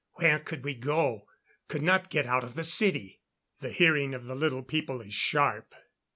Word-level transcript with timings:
Where 0.13 0.39
could 0.39 0.63
we 0.63 0.73
go? 0.73 1.27
Could 1.67 1.83
not 1.83 2.09
get 2.09 2.25
out 2.25 2.43
of 2.43 2.55
the 2.55 2.63
city" 2.63 3.21
The 3.59 3.69
hearing 3.69 4.15
of 4.15 4.25
the 4.25 4.33
Little 4.33 4.63
People 4.63 4.99
is 5.01 5.13
sharp. 5.13 5.75